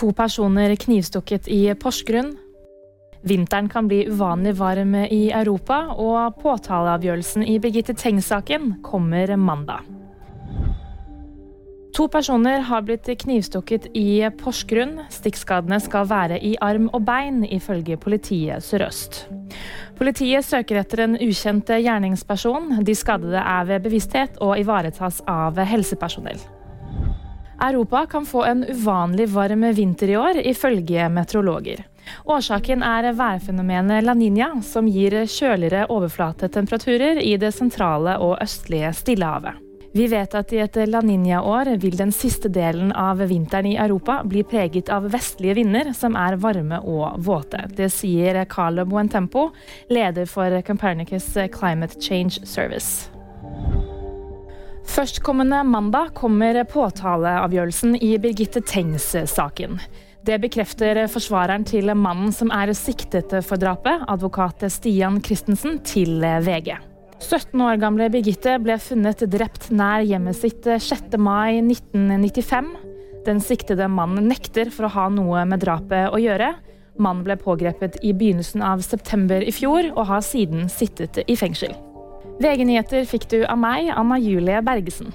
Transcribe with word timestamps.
To 0.00 0.14
personer 0.16 0.72
knivstukket 0.80 1.48
i 1.52 1.74
Porsgrunn. 1.76 2.30
Vinteren 3.20 3.66
kan 3.68 3.88
bli 3.88 4.06
uvanlig 4.08 4.54
varm 4.56 4.94
i 4.96 5.26
Europa, 5.28 5.90
og 5.92 6.38
påtaleavgjørelsen 6.40 7.44
i 7.44 7.58
Birgitte 7.60 7.92
Tengs-saken 7.92 8.78
kommer 8.80 9.34
mandag. 9.36 9.84
To 11.92 12.06
personer 12.08 12.62
har 12.64 12.86
blitt 12.86 13.10
knivstukket 13.24 13.90
i 13.92 14.22
Porsgrunn. 14.40 15.02
Stikkskadene 15.12 15.76
skal 15.84 16.08
være 16.08 16.38
i 16.48 16.54
arm 16.64 16.88
og 16.94 17.04
bein, 17.04 17.42
ifølge 17.44 17.98
politiet 18.00 18.64
Sør-Øst. 18.64 19.26
Politiet 19.98 20.48
søker 20.48 20.80
etter 20.80 21.04
en 21.04 21.18
ukjent 21.20 21.74
gjerningsperson. 21.76 22.78
De 22.88 22.96
skadede 22.96 23.44
er 23.44 23.68
ved 23.68 23.84
bevissthet 23.84 24.40
og 24.40 24.56
ivaretas 24.62 25.20
av 25.28 25.60
helsepersonell. 25.60 26.40
Europa 27.60 28.06
kan 28.06 28.26
få 28.26 28.44
en 28.44 28.64
uvanlig 28.64 29.28
varm 29.28 29.64
vinter 29.74 30.08
i 30.08 30.16
år, 30.16 30.42
ifølge 30.46 31.08
meteorologer. 31.08 31.84
Årsaken 32.24 32.82
er 32.82 33.12
værfenomenet 33.12 34.04
La 34.04 34.14
Niña, 34.14 34.52
som 34.62 34.88
gir 34.88 35.20
kjøligere 35.26 35.86
overflatetemperaturer 35.92 37.20
i 37.22 37.36
det 37.36 37.52
sentrale 37.54 38.16
og 38.18 38.38
østlige 38.42 38.92
Stillehavet. 38.96 39.66
Vi 39.92 40.06
vet 40.06 40.34
at 40.38 40.52
i 40.54 40.60
et 40.62 40.76
La 40.86 41.00
Niña-år 41.02 41.72
vil 41.82 41.96
den 41.98 42.12
siste 42.14 42.48
delen 42.48 42.92
av 42.94 43.18
vinteren 43.26 43.66
i 43.66 43.76
Europa 43.76 44.20
bli 44.22 44.44
preget 44.46 44.88
av 44.88 45.08
vestlige 45.10 45.58
vinder 45.58 45.90
som 45.98 46.14
er 46.14 46.38
varme 46.38 46.78
og 46.86 47.18
våte. 47.26 47.66
Det 47.74 47.90
sier 47.90 48.44
Carlo 48.46 48.86
Buentempo, 48.86 49.48
leder 49.90 50.30
for 50.30 50.60
Compernicus 50.62 51.32
Climate 51.50 51.98
Change 51.98 52.46
Service. 52.46 53.10
Førstkommende 54.88 55.60
mandag 55.68 56.14
kommer 56.16 56.56
påtaleavgjørelsen 56.64 57.98
i 58.00 58.14
Birgitte 58.18 58.62
Tengs-saken. 58.64 59.78
Det 60.24 60.36
bekrefter 60.42 60.98
forsvareren 61.08 61.64
til 61.68 61.92
mannen 61.96 62.32
som 62.32 62.52
er 62.52 62.72
siktet 62.76 63.32
for 63.46 63.60
drapet, 63.60 64.04
advokat 64.08 64.64
Stian 64.72 65.20
Christensen, 65.24 65.78
til 65.84 66.20
VG. 66.20 66.74
17 67.20 67.60
år 67.60 67.76
gamle 67.80 68.08
Birgitte 68.12 68.56
ble 68.64 68.78
funnet 68.80 69.24
drept 69.32 69.68
nær 69.72 70.04
hjemmet 70.04 70.38
sitt 70.40 70.64
6. 70.64 71.16
mai 71.20 71.60
1995. 71.60 72.72
Den 73.26 73.42
siktede 73.44 73.88
mannen 73.92 74.30
nekter 74.32 74.72
for 74.72 74.88
å 74.88 74.94
ha 74.96 75.08
noe 75.12 75.44
med 75.48 75.60
drapet 75.64 76.08
å 76.08 76.20
gjøre. 76.20 76.54
Mannen 77.00 77.24
ble 77.24 77.36
pågrepet 77.40 78.00
i 78.04 78.14
begynnelsen 78.16 78.64
av 78.64 78.80
september 78.84 79.44
i 79.44 79.52
fjor 79.52 79.92
og 79.92 80.08
har 80.08 80.24
siden 80.24 80.68
sittet 80.72 81.20
i 81.28 81.36
fengsel. 81.36 81.76
VG-nyheter 82.40 83.04
fikk 83.04 83.26
du 83.28 83.42
av 83.44 83.58
meg, 83.60 83.90
Anna 83.92 84.16
Julie 84.16 84.62
Bergesen. 84.64 85.12